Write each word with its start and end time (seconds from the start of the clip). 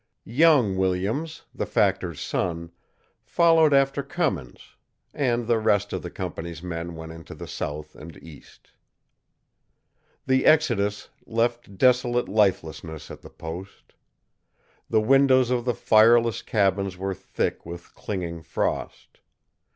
Young 0.25 0.77
Williams, 0.77 1.43
the 1.53 1.67
factor's 1.67 2.19
son, 2.19 2.71
followed 3.23 3.71
after 3.71 4.01
Cummins, 4.01 4.69
and 5.13 5.45
the 5.45 5.59
rest 5.59 5.93
of 5.93 6.01
the 6.01 6.09
company's 6.09 6.63
men 6.63 6.95
went 6.95 7.11
into 7.11 7.35
the 7.35 7.45
south 7.47 7.93
and 7.93 8.17
east. 8.17 8.71
The 10.25 10.47
exodus 10.47 11.09
left 11.27 11.77
desolate 11.77 12.27
lifelessness 12.27 13.11
at 13.11 13.21
the 13.21 13.29
post. 13.29 13.93
The 14.89 15.01
windows 15.01 15.51
of 15.51 15.65
the 15.65 15.75
fireless 15.75 16.41
cabins 16.41 16.97
were 16.97 17.13
thick 17.13 17.63
with 17.63 17.93
clinging 17.93 18.41
frost. 18.41 19.19